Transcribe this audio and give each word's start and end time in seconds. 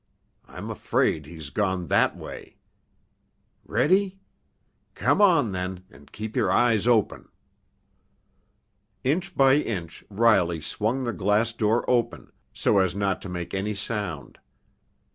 I'm 0.47 0.71
afraid 0.71 1.27
he's 1.27 1.51
gone 1.51 1.85
that 1.89 2.17
way! 2.17 2.57
Ready? 3.65 4.17
Come 4.95 5.21
on, 5.21 5.51
then, 5.51 5.83
and 5.91 6.11
keep 6.11 6.35
your 6.35 6.49
eyes 6.51 6.87
open!" 6.87 7.29
Inch 9.03 9.35
by 9.37 9.57
inch 9.57 10.03
Riley 10.09 10.59
swung 10.59 11.03
the 11.03 11.13
glass 11.13 11.53
door 11.53 11.87
open, 11.87 12.31
so 12.51 12.79
as 12.79 12.95
not 12.95 13.21
to 13.21 13.29
make 13.29 13.53
any 13.53 13.75
sound. 13.75 14.39